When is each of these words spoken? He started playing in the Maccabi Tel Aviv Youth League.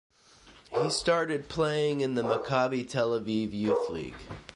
He 0.73 0.89
started 0.89 1.47
playing 1.47 2.01
in 2.01 2.15
the 2.15 2.23
Maccabi 2.23 2.89
Tel 2.89 3.11
Aviv 3.11 3.53
Youth 3.53 3.87
League. 3.87 4.15